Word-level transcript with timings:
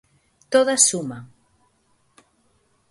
Todas 0.53 0.81
suman. 0.89 1.23